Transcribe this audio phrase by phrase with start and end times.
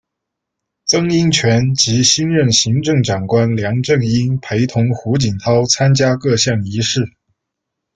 [0.87, 7.07] 曾荫权及新任行政长官梁振英陪同胡锦涛参加各项仪式。